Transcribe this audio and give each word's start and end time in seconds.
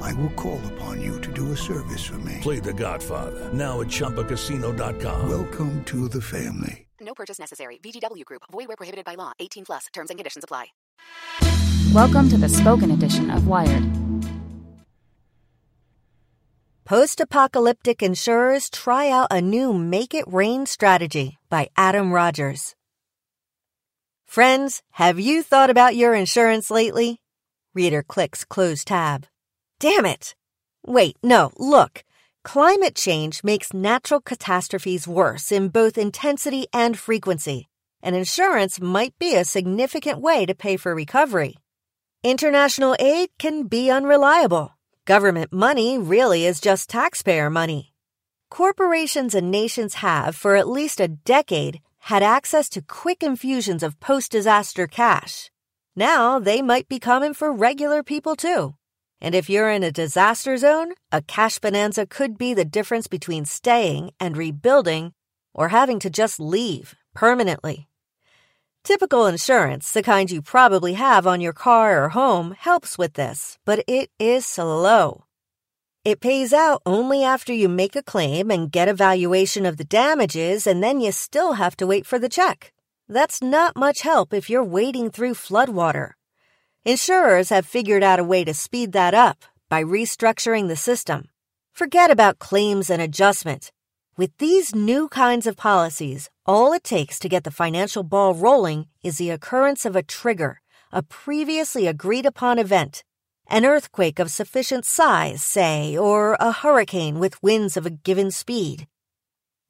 I 0.00 0.12
will 0.14 0.30
call 0.30 0.60
upon 0.74 1.00
you 1.00 1.20
to 1.20 1.32
do 1.32 1.52
a 1.52 1.56
service 1.56 2.04
for 2.04 2.18
me. 2.18 2.38
Play 2.40 2.60
The 2.60 2.72
Godfather 2.72 3.52
now 3.52 3.80
at 3.80 3.88
ChumbaCasino.com. 3.88 5.28
Welcome 5.28 5.84
to 5.84 6.08
the 6.08 6.20
family. 6.20 6.86
No 7.00 7.14
purchase 7.14 7.38
necessary. 7.38 7.78
VGW 7.82 8.24
Group. 8.24 8.42
Void 8.50 8.68
where 8.68 8.76
prohibited 8.76 9.04
by 9.04 9.14
law. 9.14 9.32
18 9.38 9.64
plus. 9.64 9.86
Terms 9.92 10.10
and 10.10 10.18
conditions 10.18 10.44
apply. 10.44 10.66
Welcome 11.94 12.28
to 12.28 12.36
the 12.36 12.48
spoken 12.48 12.90
edition 12.90 13.30
of 13.30 13.46
Wired. 13.46 13.84
Post 16.84 17.20
apocalyptic 17.20 18.02
insurers 18.02 18.70
try 18.70 19.10
out 19.10 19.28
a 19.30 19.42
new 19.42 19.74
Make 19.74 20.14
It 20.14 20.24
Rain 20.26 20.64
strategy 20.64 21.36
by 21.50 21.68
Adam 21.76 22.12
Rogers. 22.12 22.74
Friends, 24.26 24.82
have 24.92 25.20
you 25.20 25.42
thought 25.42 25.70
about 25.70 25.96
your 25.96 26.14
insurance 26.14 26.70
lately? 26.70 27.20
Reader 27.74 28.02
clicks 28.02 28.44
close 28.44 28.84
tab. 28.84 29.26
Damn 29.80 30.06
it! 30.06 30.34
Wait, 30.84 31.16
no, 31.22 31.52
look. 31.56 32.02
Climate 32.42 32.96
change 32.96 33.44
makes 33.44 33.72
natural 33.72 34.20
catastrophes 34.20 35.06
worse 35.06 35.52
in 35.52 35.68
both 35.68 35.96
intensity 35.96 36.66
and 36.72 36.98
frequency, 36.98 37.68
and 38.02 38.16
insurance 38.16 38.80
might 38.80 39.16
be 39.20 39.36
a 39.36 39.44
significant 39.44 40.20
way 40.20 40.46
to 40.46 40.54
pay 40.54 40.76
for 40.76 40.94
recovery. 40.94 41.56
International 42.24 42.96
aid 42.98 43.28
can 43.38 43.68
be 43.68 43.88
unreliable. 43.88 44.72
Government 45.04 45.52
money 45.52 45.96
really 45.96 46.44
is 46.44 46.60
just 46.60 46.90
taxpayer 46.90 47.48
money. 47.48 47.92
Corporations 48.50 49.34
and 49.34 49.50
nations 49.50 49.94
have, 49.94 50.34
for 50.34 50.56
at 50.56 50.68
least 50.68 51.00
a 51.00 51.08
decade, 51.08 51.80
had 52.00 52.22
access 52.22 52.68
to 52.70 52.82
quick 52.82 53.22
infusions 53.22 53.82
of 53.82 54.00
post 54.00 54.32
disaster 54.32 54.88
cash. 54.88 55.50
Now 55.94 56.40
they 56.40 56.62
might 56.62 56.88
be 56.88 56.98
coming 56.98 57.34
for 57.34 57.52
regular 57.52 58.02
people 58.02 58.34
too. 58.34 58.74
And 59.20 59.34
if 59.34 59.50
you're 59.50 59.70
in 59.70 59.82
a 59.82 59.90
disaster 59.90 60.56
zone, 60.56 60.92
a 61.10 61.22
cash 61.22 61.58
bonanza 61.58 62.06
could 62.06 62.38
be 62.38 62.54
the 62.54 62.64
difference 62.64 63.06
between 63.06 63.44
staying 63.44 64.12
and 64.20 64.36
rebuilding 64.36 65.12
or 65.52 65.68
having 65.68 65.98
to 66.00 66.10
just 66.10 66.38
leave 66.38 66.94
permanently. 67.14 67.88
Typical 68.84 69.26
insurance, 69.26 69.92
the 69.92 70.02
kind 70.02 70.30
you 70.30 70.40
probably 70.40 70.94
have 70.94 71.26
on 71.26 71.40
your 71.40 71.52
car 71.52 72.02
or 72.02 72.10
home, 72.10 72.52
helps 72.52 72.96
with 72.96 73.14
this, 73.14 73.58
but 73.64 73.84
it 73.88 74.10
is 74.18 74.46
slow. 74.46 75.24
It 76.04 76.20
pays 76.20 76.52
out 76.52 76.80
only 76.86 77.24
after 77.24 77.52
you 77.52 77.68
make 77.68 77.96
a 77.96 78.02
claim 78.02 78.50
and 78.50 78.72
get 78.72 78.88
a 78.88 78.94
valuation 78.94 79.66
of 79.66 79.76
the 79.76 79.84
damages, 79.84 80.66
and 80.66 80.82
then 80.82 81.00
you 81.00 81.12
still 81.12 81.54
have 81.54 81.76
to 81.78 81.86
wait 81.86 82.06
for 82.06 82.18
the 82.18 82.28
check. 82.28 82.72
That's 83.08 83.42
not 83.42 83.76
much 83.76 84.02
help 84.02 84.32
if 84.32 84.48
you're 84.48 84.64
wading 84.64 85.10
through 85.10 85.34
floodwater. 85.34 86.12
Insurers 86.84 87.48
have 87.48 87.66
figured 87.66 88.04
out 88.04 88.20
a 88.20 88.24
way 88.24 88.44
to 88.44 88.54
speed 88.54 88.92
that 88.92 89.12
up 89.12 89.44
by 89.68 89.82
restructuring 89.82 90.68
the 90.68 90.76
system. 90.76 91.24
Forget 91.72 92.10
about 92.10 92.38
claims 92.38 92.88
and 92.88 93.02
adjustment. 93.02 93.72
With 94.16 94.30
these 94.38 94.74
new 94.74 95.08
kinds 95.08 95.46
of 95.46 95.56
policies, 95.56 96.30
all 96.46 96.72
it 96.72 96.84
takes 96.84 97.18
to 97.18 97.28
get 97.28 97.44
the 97.44 97.50
financial 97.50 98.04
ball 98.04 98.32
rolling 98.32 98.86
is 99.02 99.18
the 99.18 99.30
occurrence 99.30 99.84
of 99.84 99.96
a 99.96 100.02
trigger, 100.02 100.60
a 100.92 101.02
previously 101.02 101.86
agreed 101.86 102.24
upon 102.24 102.58
event. 102.58 103.02
An 103.48 103.64
earthquake 103.64 104.18
of 104.18 104.30
sufficient 104.30 104.84
size, 104.84 105.42
say, 105.42 105.96
or 105.96 106.36
a 106.38 106.52
hurricane 106.52 107.18
with 107.18 107.42
winds 107.42 107.76
of 107.76 107.86
a 107.86 107.90
given 107.90 108.30
speed. 108.30 108.86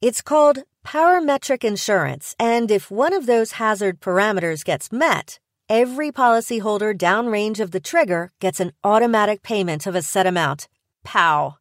It's 0.00 0.22
called 0.22 0.62
parametric 0.86 1.64
insurance, 1.64 2.36
and 2.38 2.70
if 2.70 2.90
one 2.90 3.12
of 3.12 3.26
those 3.26 3.52
hazard 3.52 4.00
parameters 4.00 4.64
gets 4.64 4.92
met, 4.92 5.38
every 5.68 6.10
policyholder 6.10 6.96
downrange 6.96 7.60
of 7.60 7.70
the 7.70 7.80
trigger 7.80 8.32
gets 8.40 8.60
an 8.60 8.72
automatic 8.82 9.42
payment 9.42 9.86
of 9.86 9.94
a 9.94 10.02
set 10.02 10.26
amount. 10.26 10.68
Pow! 11.04 11.56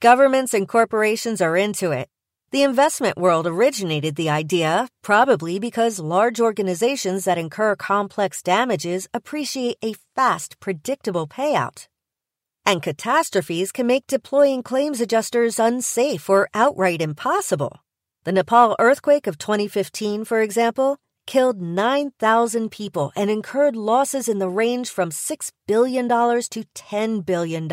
Governments 0.00 0.54
and 0.54 0.68
corporations 0.68 1.40
are 1.40 1.56
into 1.56 1.90
it. 1.90 2.08
The 2.52 2.62
investment 2.62 3.16
world 3.16 3.46
originated 3.46 4.16
the 4.16 4.28
idea, 4.28 4.88
probably 5.02 5.58
because 5.58 5.98
large 5.98 6.38
organizations 6.38 7.24
that 7.24 7.38
incur 7.38 7.76
complex 7.76 8.42
damages 8.42 9.08
appreciate 9.14 9.78
a 9.82 9.94
fast, 10.14 10.60
predictable 10.60 11.26
payout. 11.26 11.88
And 12.66 12.82
catastrophes 12.82 13.72
can 13.72 13.86
make 13.86 14.06
deploying 14.06 14.62
claims 14.62 15.00
adjusters 15.00 15.58
unsafe 15.58 16.28
or 16.28 16.48
outright 16.52 17.00
impossible. 17.00 17.80
The 18.24 18.32
Nepal 18.32 18.76
earthquake 18.78 19.26
of 19.26 19.38
2015, 19.38 20.24
for 20.24 20.42
example, 20.42 20.98
killed 21.26 21.60
9,000 21.60 22.70
people 22.70 23.12
and 23.16 23.30
incurred 23.30 23.76
losses 23.76 24.28
in 24.28 24.38
the 24.38 24.48
range 24.48 24.88
from 24.88 25.10
$6 25.10 25.52
billion 25.66 26.08
to 26.08 26.64
$10 26.74 27.26
billion. 27.26 27.68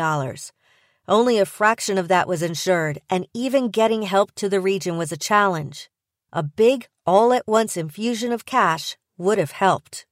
Only 1.08 1.38
a 1.38 1.46
fraction 1.46 1.98
of 1.98 2.08
that 2.08 2.28
was 2.28 2.42
insured, 2.42 3.00
and 3.08 3.26
even 3.34 3.70
getting 3.70 4.02
help 4.02 4.32
to 4.36 4.48
the 4.48 4.60
region 4.60 4.96
was 4.96 5.12
a 5.12 5.16
challenge. 5.16 5.90
A 6.32 6.42
big, 6.42 6.88
all 7.04 7.32
at 7.32 7.46
once 7.46 7.76
infusion 7.76 8.32
of 8.32 8.46
cash 8.46 8.96
would 9.18 9.38
have 9.38 9.52
helped. 9.52 10.06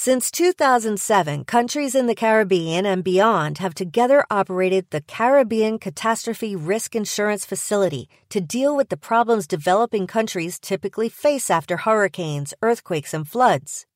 Since 0.00 0.30
2007, 0.30 1.44
countries 1.46 1.96
in 1.96 2.06
the 2.06 2.14
Caribbean 2.14 2.86
and 2.86 3.02
beyond 3.02 3.58
have 3.58 3.74
together 3.74 4.24
operated 4.30 4.86
the 4.90 5.00
Caribbean 5.00 5.80
Catastrophe 5.80 6.54
Risk 6.54 6.94
Insurance 6.94 7.44
Facility 7.44 8.08
to 8.28 8.40
deal 8.40 8.76
with 8.76 8.90
the 8.90 8.96
problems 8.96 9.48
developing 9.48 10.06
countries 10.06 10.60
typically 10.60 11.08
face 11.08 11.50
after 11.50 11.78
hurricanes, 11.78 12.54
earthquakes, 12.62 13.12
and 13.12 13.26
floods. 13.26 13.86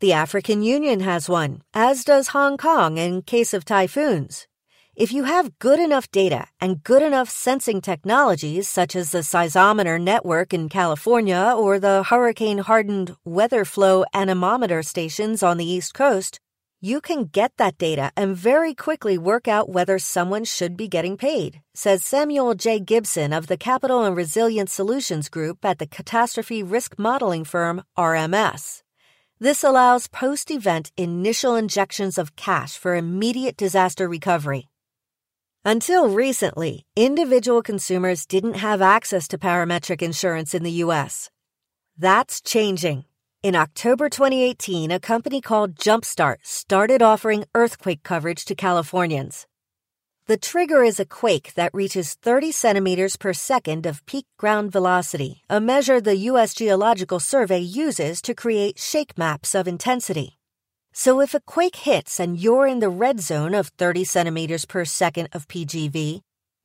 The 0.00 0.14
African 0.14 0.62
Union 0.62 1.00
has 1.00 1.28
one, 1.28 1.60
as 1.74 2.02
does 2.02 2.28
Hong 2.28 2.56
Kong 2.56 2.96
in 2.96 3.20
case 3.20 3.52
of 3.52 3.66
typhoons. 3.66 4.46
If 4.96 5.12
you 5.12 5.24
have 5.24 5.58
good 5.58 5.78
enough 5.78 6.10
data 6.10 6.46
and 6.58 6.82
good 6.82 7.02
enough 7.02 7.28
sensing 7.28 7.82
technologies, 7.82 8.66
such 8.66 8.96
as 8.96 9.10
the 9.10 9.18
seismometer 9.18 10.00
network 10.00 10.54
in 10.54 10.70
California 10.70 11.52
or 11.54 11.78
the 11.78 12.04
hurricane 12.04 12.56
hardened 12.56 13.14
weather 13.22 13.66
flow 13.66 14.06
anemometer 14.14 14.82
stations 14.82 15.42
on 15.42 15.58
the 15.58 15.66
East 15.66 15.92
Coast, 15.92 16.40
you 16.80 17.02
can 17.02 17.24
get 17.24 17.52
that 17.58 17.76
data 17.76 18.10
and 18.16 18.34
very 18.34 18.72
quickly 18.72 19.18
work 19.18 19.46
out 19.46 19.68
whether 19.68 19.98
someone 19.98 20.44
should 20.44 20.78
be 20.78 20.88
getting 20.88 21.18
paid, 21.18 21.60
says 21.74 22.02
Samuel 22.02 22.54
J. 22.54 22.80
Gibson 22.80 23.34
of 23.34 23.48
the 23.48 23.58
Capital 23.58 24.02
and 24.02 24.16
Resilience 24.16 24.72
Solutions 24.72 25.28
Group 25.28 25.62
at 25.62 25.78
the 25.78 25.86
catastrophe 25.86 26.62
risk 26.62 26.98
modeling 26.98 27.44
firm 27.44 27.82
RMS. 27.98 28.80
This 29.38 29.62
allows 29.62 30.08
post 30.08 30.50
event 30.50 30.90
initial 30.96 31.54
injections 31.54 32.16
of 32.16 32.34
cash 32.34 32.78
for 32.78 32.96
immediate 32.96 33.58
disaster 33.58 34.08
recovery. 34.08 34.68
Until 35.66 36.08
recently, 36.08 36.84
individual 36.94 37.60
consumers 37.60 38.24
didn't 38.24 38.54
have 38.54 38.80
access 38.80 39.26
to 39.26 39.36
parametric 39.36 40.00
insurance 40.00 40.54
in 40.54 40.62
the 40.62 40.78
U.S. 40.84 41.28
That's 41.98 42.40
changing. 42.40 43.04
In 43.42 43.56
October 43.56 44.08
2018, 44.08 44.92
a 44.92 45.00
company 45.00 45.40
called 45.40 45.74
Jumpstart 45.74 46.36
started 46.44 47.02
offering 47.02 47.46
earthquake 47.52 48.04
coverage 48.04 48.44
to 48.44 48.54
Californians. 48.54 49.48
The 50.28 50.36
trigger 50.36 50.84
is 50.84 51.00
a 51.00 51.04
quake 51.04 51.54
that 51.54 51.74
reaches 51.74 52.14
30 52.14 52.52
centimeters 52.52 53.16
per 53.16 53.32
second 53.32 53.86
of 53.86 54.06
peak 54.06 54.26
ground 54.38 54.70
velocity, 54.70 55.42
a 55.50 55.60
measure 55.60 56.00
the 56.00 56.30
U.S. 56.30 56.54
Geological 56.54 57.18
Survey 57.18 57.58
uses 57.58 58.22
to 58.22 58.36
create 58.36 58.78
shake 58.78 59.18
maps 59.18 59.52
of 59.52 59.66
intensity. 59.66 60.38
So 60.98 61.20
if 61.20 61.34
a 61.34 61.40
quake 61.40 61.76
hits 61.76 62.18
and 62.18 62.38
you're 62.38 62.66
in 62.66 62.80
the 62.80 62.88
red 62.88 63.20
zone 63.20 63.52
of 63.52 63.68
30 63.76 64.02
centimeters 64.04 64.64
per 64.64 64.86
second 64.86 65.28
of 65.34 65.46
PGV, 65.46 66.22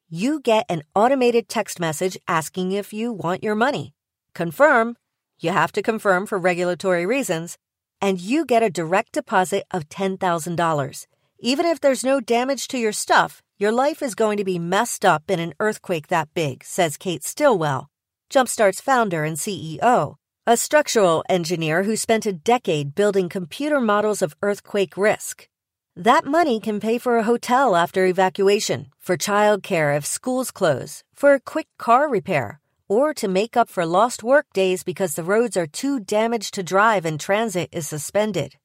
you 0.10 0.40
get 0.40 0.66
an 0.70 0.84
automated 0.96 1.50
text 1.50 1.82
message 1.82 2.18
asking 2.30 2.72
if 2.72 2.94
you 2.94 3.12
want 3.12 3.44
your 3.44 3.56
money. 3.56 3.94
Confirm. 4.34 4.96
You 5.42 5.50
have 5.50 5.74
to 5.74 5.82
confirm 5.82 6.28
for 6.28 6.40
regulatory 6.40 7.06
reasons. 7.06 7.58
And 8.00 8.22
you 8.22 8.46
get 8.46 8.64
a 8.64 8.70
direct 8.70 9.12
deposit 9.12 9.66
of 9.70 9.90
$10,000. 9.90 11.08
Even 11.40 11.66
if 11.66 11.82
there's 11.82 12.06
no 12.06 12.22
damage 12.22 12.70
to 12.70 12.78
your 12.78 12.94
stuff, 12.94 13.42
your 13.58 13.74
life 13.74 14.02
is 14.02 14.16
going 14.16 14.38
to 14.38 14.46
be 14.46 14.58
messed 14.58 15.04
up 15.04 15.30
in 15.30 15.42
an 15.42 15.54
earthquake 15.60 16.08
that 16.08 16.34
big, 16.34 16.64
says 16.64 16.96
Kate 16.96 17.26
Stillwell, 17.26 17.90
Jumpstart's 18.30 18.80
founder 18.80 19.26
and 19.26 19.36
CEO, 19.36 20.16
a 20.48 20.58
structural 20.58 21.24
engineer 21.30 21.84
who 21.84 21.96
spent 21.96 22.26
a 22.26 22.34
decade 22.34 22.96
building 22.96 23.30
computer 23.30 23.80
models 23.80 24.24
of 24.24 24.36
earthquake 24.42 24.98
risk. 24.98 25.48
That 25.96 26.26
money 26.26 26.60
can 26.60 26.80
pay 26.80 26.98
for 26.98 27.18
a 27.18 27.24
hotel 27.24 27.76
after 27.76 28.08
evacuation, 28.08 28.88
for 29.00 29.18
childcare 29.18 29.96
if 29.96 30.04
schools 30.04 30.50
close, 30.50 31.04
for 31.14 31.36
a 31.36 31.40
quick 31.40 31.68
car 31.78 32.10
repair, 32.10 32.60
or 32.90 33.14
to 33.14 33.28
make 33.28 33.56
up 33.56 33.70
for 33.70 33.86
lost 33.86 34.24
work 34.24 34.48
days 34.52 34.84
because 34.84 35.14
the 35.14 35.24
roads 35.24 35.56
are 35.56 35.68
too 35.68 36.00
damaged 36.00 36.56
to 36.56 36.64
drive 36.64 37.06
and 37.06 37.20
transit 37.20 37.70
is 37.72 37.88
suspended. 37.88 38.56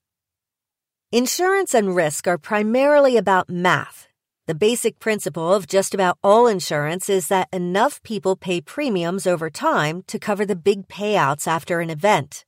Insurance 1.12 1.74
and 1.74 1.94
risk 1.94 2.26
are 2.26 2.38
primarily 2.38 3.18
about 3.18 3.50
math 3.50 4.05
the 4.46 4.54
basic 4.54 5.00
principle 5.00 5.52
of 5.52 5.66
just 5.66 5.92
about 5.92 6.18
all 6.22 6.46
insurance 6.46 7.10
is 7.10 7.26
that 7.26 7.48
enough 7.52 8.00
people 8.04 8.36
pay 8.36 8.60
premiums 8.60 9.26
over 9.26 9.50
time 9.50 10.04
to 10.06 10.20
cover 10.20 10.46
the 10.46 10.54
big 10.54 10.86
payouts 10.86 11.48
after 11.48 11.80
an 11.80 11.90
event. 11.90 12.44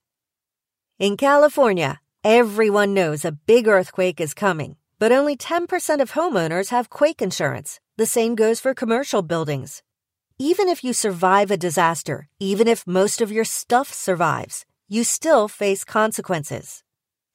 In 1.01 1.17
California, 1.17 2.01
everyone 2.23 2.95
knows 2.95 3.25
a 3.25 3.33
big 3.33 3.67
earthquake 3.67 4.21
is 4.21 4.33
coming, 4.33 4.77
but 5.01 5.11
only 5.11 5.37
10% 5.37 6.01
of 6.01 6.13
homeowners 6.13 6.71
have 6.71 6.89
quake 6.89 7.21
insurance. 7.21 7.81
The 7.97 8.07
same 8.07 8.37
goes 8.37 8.61
for 8.61 8.75
commercial 8.75 9.23
buildings. 9.23 9.83
Even 10.39 10.69
if 10.69 10.85
you 10.85 10.93
survive 10.93 11.51
a 11.51 11.57
disaster, 11.57 12.29
even 12.39 12.69
if 12.69 12.87
most 12.87 13.21
of 13.21 13.33
your 13.33 13.45
stuff 13.45 13.93
survives, 13.93 14.65
you 14.89 15.03
still 15.03 15.49
face 15.49 15.83
consequences. 15.83 16.85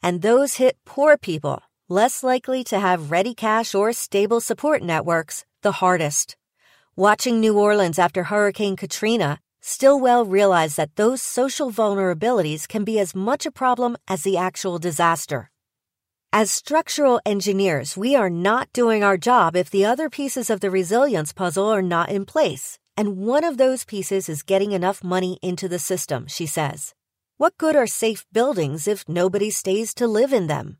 And 0.01 0.21
those 0.21 0.55
hit 0.55 0.77
poor 0.85 1.17
people 1.17 1.63
less 1.93 2.23
likely 2.23 2.63
to 2.63 2.79
have 2.79 3.11
ready 3.11 3.35
cash 3.35 3.75
or 3.75 3.93
stable 3.93 4.41
support 4.41 4.81
networks, 4.81 5.45
the 5.61 5.73
hardest. 5.73 6.35
Watching 6.95 7.39
New 7.39 7.59
Orleans 7.59 7.99
after 7.99 8.23
Hurricane 8.23 8.75
Katrina, 8.75 9.39
Stillwell 9.61 10.25
realized 10.25 10.75
that 10.77 10.95
those 10.95 11.21
social 11.21 11.71
vulnerabilities 11.71 12.67
can 12.67 12.83
be 12.83 12.99
as 12.99 13.13
much 13.13 13.45
a 13.45 13.51
problem 13.51 13.95
as 14.07 14.23
the 14.23 14.37
actual 14.37 14.79
disaster. 14.79 15.51
As 16.33 16.51
structural 16.51 17.21
engineers, 17.27 17.95
we 17.95 18.15
are 18.15 18.29
not 18.29 18.73
doing 18.73 19.03
our 19.03 19.17
job 19.17 19.55
if 19.55 19.69
the 19.69 19.85
other 19.85 20.09
pieces 20.09 20.49
of 20.49 20.61
the 20.61 20.71
resilience 20.71 21.31
puzzle 21.31 21.67
are 21.67 21.83
not 21.83 22.09
in 22.09 22.25
place. 22.25 22.79
And 22.97 23.17
one 23.17 23.43
of 23.43 23.57
those 23.57 23.85
pieces 23.85 24.27
is 24.29 24.41
getting 24.41 24.71
enough 24.71 25.03
money 25.03 25.37
into 25.43 25.67
the 25.67 25.79
system, 25.79 26.25
she 26.27 26.47
says. 26.47 26.95
What 27.37 27.57
good 27.59 27.75
are 27.75 27.87
safe 27.87 28.25
buildings 28.31 28.87
if 28.87 29.07
nobody 29.07 29.51
stays 29.51 29.93
to 29.95 30.07
live 30.07 30.33
in 30.33 30.47
them? 30.47 30.77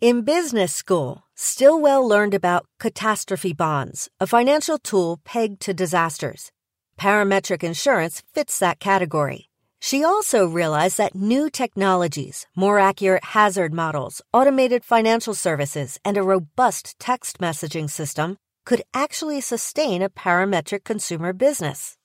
In 0.00 0.22
business 0.22 0.72
school, 0.72 1.24
Stillwell 1.34 2.06
learned 2.06 2.32
about 2.32 2.66
catastrophe 2.78 3.52
bonds, 3.52 4.08
a 4.20 4.28
financial 4.28 4.78
tool 4.78 5.18
pegged 5.24 5.58
to 5.62 5.74
disasters. 5.74 6.52
Parametric 6.96 7.64
insurance 7.64 8.22
fits 8.32 8.60
that 8.60 8.78
category. 8.78 9.50
She 9.80 10.04
also 10.04 10.46
realized 10.46 10.98
that 10.98 11.16
new 11.16 11.50
technologies, 11.50 12.46
more 12.54 12.78
accurate 12.78 13.24
hazard 13.34 13.74
models, 13.74 14.22
automated 14.32 14.84
financial 14.84 15.34
services, 15.34 15.98
and 16.04 16.16
a 16.16 16.22
robust 16.22 16.94
text 17.00 17.40
messaging 17.40 17.90
system 17.90 18.36
could 18.64 18.82
actually 18.94 19.40
sustain 19.40 20.00
a 20.00 20.08
parametric 20.08 20.84
consumer 20.84 21.32
business. 21.32 21.96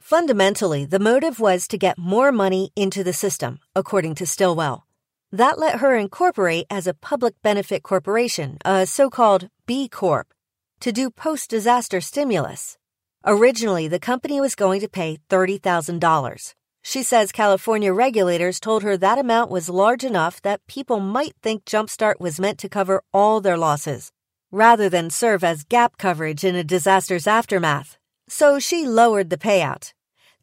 Fundamentally, 0.00 0.86
the 0.86 0.98
motive 0.98 1.38
was 1.38 1.68
to 1.68 1.76
get 1.76 1.98
more 1.98 2.32
money 2.32 2.72
into 2.74 3.04
the 3.04 3.12
system, 3.12 3.58
according 3.76 4.14
to 4.14 4.24
Stillwell. 4.26 4.86
That 5.34 5.58
let 5.58 5.80
her 5.80 5.96
incorporate 5.96 6.66
as 6.70 6.86
a 6.86 6.94
public 6.94 7.34
benefit 7.42 7.82
corporation, 7.82 8.56
a 8.64 8.86
so 8.86 9.10
called 9.10 9.48
B 9.66 9.88
Corp, 9.88 10.32
to 10.78 10.92
do 10.92 11.10
post 11.10 11.50
disaster 11.50 12.00
stimulus. 12.00 12.78
Originally, 13.26 13.88
the 13.88 13.98
company 13.98 14.40
was 14.40 14.54
going 14.54 14.80
to 14.80 14.88
pay 14.88 15.18
$30,000. 15.28 16.54
She 16.84 17.02
says 17.02 17.32
California 17.32 17.92
regulators 17.92 18.60
told 18.60 18.84
her 18.84 18.96
that 18.96 19.18
amount 19.18 19.50
was 19.50 19.68
large 19.68 20.04
enough 20.04 20.40
that 20.42 20.64
people 20.68 21.00
might 21.00 21.34
think 21.42 21.64
Jumpstart 21.64 22.20
was 22.20 22.38
meant 22.38 22.60
to 22.60 22.68
cover 22.68 23.02
all 23.12 23.40
their 23.40 23.58
losses, 23.58 24.12
rather 24.52 24.88
than 24.88 25.10
serve 25.10 25.42
as 25.42 25.64
gap 25.64 25.98
coverage 25.98 26.44
in 26.44 26.54
a 26.54 26.62
disaster's 26.62 27.26
aftermath. 27.26 27.98
So 28.28 28.60
she 28.60 28.86
lowered 28.86 29.30
the 29.30 29.44
payout. 29.48 29.94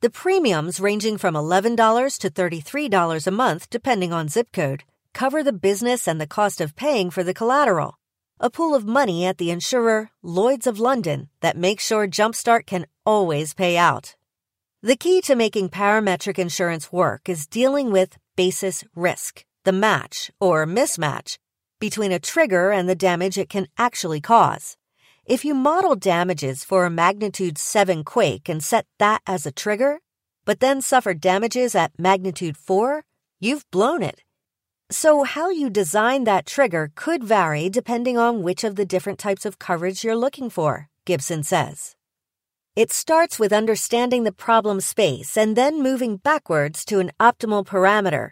The 0.01 0.09
premiums, 0.09 0.79
ranging 0.79 1.19
from 1.19 1.35
$11 1.35 2.17
to 2.21 2.29
$33 2.31 3.27
a 3.27 3.31
month 3.31 3.69
depending 3.69 4.11
on 4.11 4.29
zip 4.29 4.47
code, 4.51 4.83
cover 5.13 5.43
the 5.43 5.53
business 5.53 6.07
and 6.07 6.19
the 6.19 6.25
cost 6.25 6.59
of 6.59 6.75
paying 6.75 7.11
for 7.11 7.23
the 7.23 7.35
collateral, 7.35 7.99
a 8.39 8.49
pool 8.49 8.73
of 8.73 8.83
money 8.83 9.27
at 9.27 9.37
the 9.37 9.51
insurer 9.51 10.09
Lloyds 10.23 10.65
of 10.65 10.79
London 10.79 11.29
that 11.41 11.55
makes 11.55 11.85
sure 11.85 12.07
Jumpstart 12.07 12.65
can 12.65 12.87
always 13.05 13.53
pay 13.53 13.77
out. 13.77 14.15
The 14.81 14.95
key 14.95 15.21
to 15.21 15.35
making 15.35 15.69
parametric 15.69 16.39
insurance 16.39 16.91
work 16.91 17.29
is 17.29 17.45
dealing 17.45 17.91
with 17.91 18.17
basis 18.35 18.83
risk, 18.95 19.45
the 19.65 19.71
match 19.71 20.31
or 20.39 20.65
mismatch 20.65 21.37
between 21.79 22.11
a 22.11 22.19
trigger 22.19 22.71
and 22.71 22.89
the 22.89 22.95
damage 22.95 23.37
it 23.37 23.49
can 23.49 23.67
actually 23.77 24.19
cause. 24.19 24.77
If 25.27 25.45
you 25.45 25.53
model 25.53 25.95
damages 25.95 26.63
for 26.63 26.83
a 26.83 26.89
magnitude 26.89 27.59
7 27.59 28.03
quake 28.03 28.49
and 28.49 28.63
set 28.63 28.87
that 28.97 29.21
as 29.27 29.45
a 29.45 29.51
trigger, 29.51 29.99
but 30.45 30.59
then 30.59 30.81
suffer 30.81 31.13
damages 31.13 31.75
at 31.75 31.99
magnitude 31.99 32.57
4, 32.57 33.03
you've 33.39 33.69
blown 33.69 34.01
it. 34.01 34.23
So, 34.89 35.23
how 35.23 35.51
you 35.51 35.69
design 35.69 36.23
that 36.23 36.47
trigger 36.47 36.91
could 36.95 37.23
vary 37.23 37.69
depending 37.69 38.17
on 38.17 38.41
which 38.41 38.63
of 38.63 38.75
the 38.75 38.85
different 38.85 39.19
types 39.19 39.45
of 39.45 39.59
coverage 39.59 40.03
you're 40.03 40.15
looking 40.15 40.49
for, 40.49 40.89
Gibson 41.05 41.43
says. 41.43 41.95
It 42.75 42.91
starts 42.91 43.37
with 43.37 43.53
understanding 43.53 44.23
the 44.23 44.31
problem 44.31 44.81
space 44.81 45.37
and 45.37 45.55
then 45.55 45.83
moving 45.83 46.17
backwards 46.17 46.83
to 46.85 46.99
an 46.99 47.11
optimal 47.19 47.63
parameter 47.63 48.31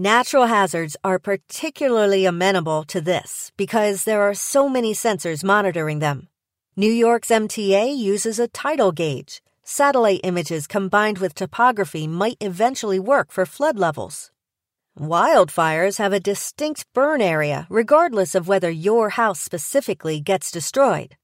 Natural 0.00 0.46
hazards 0.46 0.96
are 1.02 1.18
particularly 1.18 2.24
amenable 2.24 2.84
to 2.84 3.00
this 3.00 3.50
because 3.56 4.04
there 4.04 4.22
are 4.22 4.32
so 4.32 4.68
many 4.68 4.94
sensors 4.94 5.42
monitoring 5.42 5.98
them. 5.98 6.28
New 6.76 6.92
York's 6.92 7.30
MTA 7.30 7.98
uses 7.98 8.38
a 8.38 8.46
tidal 8.46 8.92
gauge. 8.92 9.42
Satellite 9.64 10.20
images 10.22 10.68
combined 10.68 11.18
with 11.18 11.34
topography 11.34 12.06
might 12.06 12.36
eventually 12.40 13.00
work 13.00 13.32
for 13.32 13.44
flood 13.44 13.76
levels. 13.76 14.30
Wildfires 14.96 15.98
have 15.98 16.12
a 16.12 16.20
distinct 16.20 16.86
burn 16.94 17.20
area 17.20 17.66
regardless 17.68 18.36
of 18.36 18.46
whether 18.46 18.70
your 18.70 19.08
house 19.08 19.40
specifically 19.40 20.20
gets 20.20 20.52
destroyed. 20.52 21.16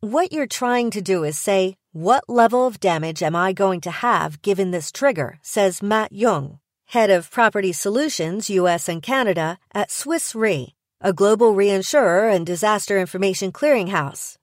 What 0.00 0.32
you're 0.32 0.46
trying 0.46 0.90
to 0.92 1.02
do 1.02 1.22
is 1.22 1.38
say, 1.38 1.76
what 1.92 2.30
level 2.30 2.66
of 2.66 2.80
damage 2.80 3.22
am 3.22 3.36
I 3.36 3.52
going 3.52 3.82
to 3.82 3.90
have 3.90 4.40
given 4.40 4.70
this 4.70 4.90
trigger, 4.90 5.38
says 5.42 5.82
Matt 5.82 6.12
Young, 6.12 6.60
head 6.92 7.08
of 7.08 7.30
Property 7.30 7.72
Solutions 7.72 8.50
US 8.50 8.86
and 8.86 9.02
Canada 9.02 9.58
at 9.72 9.90
Swiss 9.90 10.34
Re, 10.34 10.74
a 11.00 11.14
global 11.14 11.54
reinsurer 11.54 12.30
and 12.30 12.44
disaster 12.44 12.98
information 12.98 13.50
clearinghouse. 13.50 14.36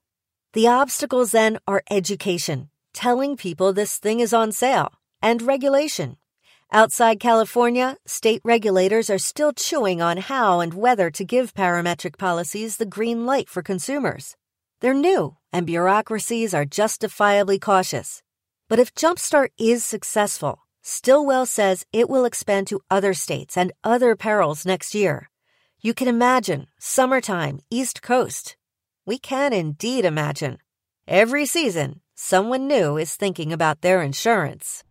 The 0.54 0.66
obstacles 0.66 1.30
then 1.30 1.60
are 1.68 1.84
education, 1.92 2.70
telling 2.92 3.36
people 3.36 3.72
this 3.72 3.98
thing 3.98 4.18
is 4.18 4.34
on 4.34 4.50
sale, 4.50 4.90
and 5.22 5.42
regulation. 5.42 6.16
Outside 6.72 7.20
California, 7.20 7.96
state 8.04 8.40
regulators 8.44 9.10
are 9.10 9.26
still 9.30 9.52
chewing 9.52 10.02
on 10.02 10.16
how 10.16 10.58
and 10.58 10.74
whether 10.74 11.08
to 11.08 11.24
give 11.24 11.54
parametric 11.54 12.18
policies 12.18 12.78
the 12.78 12.92
green 12.96 13.26
light 13.26 13.48
for 13.48 13.62
consumers. 13.62 14.36
They're 14.80 14.92
new, 14.92 15.36
and 15.52 15.68
bureaucracies 15.68 16.52
are 16.52 16.64
justifiably 16.64 17.60
cautious. 17.60 18.24
But 18.68 18.80
if 18.80 18.92
Jumpstart 18.96 19.50
is 19.56 19.84
successful, 19.84 20.58
Stillwell 20.82 21.46
says 21.46 21.84
it 21.92 22.08
will 22.08 22.24
expand 22.24 22.66
to 22.68 22.80
other 22.90 23.14
states 23.14 23.56
and 23.56 23.72
other 23.84 24.16
perils 24.16 24.66
next 24.66 24.94
year. 24.94 25.30
You 25.80 25.94
can 25.94 26.08
imagine 26.08 26.66
summertime, 26.78 27.60
East 27.70 28.02
Coast. 28.02 28.56
We 29.06 29.18
can 29.18 29.52
indeed 29.52 30.04
imagine. 30.04 30.58
Every 31.08 31.46
season, 31.46 32.00
someone 32.14 32.66
new 32.68 32.96
is 32.96 33.16
thinking 33.16 33.52
about 33.52 33.80
their 33.80 34.02
insurance. 34.02 34.84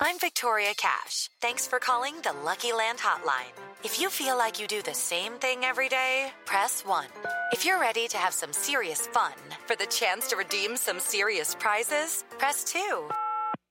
I'm 0.00 0.18
Victoria 0.18 0.74
Cash. 0.76 1.30
Thanks 1.40 1.68
for 1.68 1.78
calling 1.78 2.14
the 2.22 2.32
Lucky 2.44 2.72
Land 2.72 2.98
Hotline. 2.98 3.54
If 3.84 4.00
you 4.00 4.10
feel 4.10 4.36
like 4.36 4.60
you 4.60 4.66
do 4.66 4.82
the 4.82 4.94
same 4.94 5.34
thing 5.34 5.64
every 5.64 5.88
day, 5.88 6.32
press 6.44 6.84
1. 6.84 7.06
If 7.52 7.64
you're 7.64 7.78
ready 7.78 8.08
to 8.08 8.16
have 8.16 8.34
some 8.34 8.52
serious 8.52 9.06
fun 9.06 9.34
for 9.66 9.76
the 9.76 9.86
chance 9.86 10.26
to 10.28 10.36
redeem 10.36 10.76
some 10.76 10.98
serious 10.98 11.54
prizes, 11.54 12.24
press 12.38 12.64
2. 12.64 13.08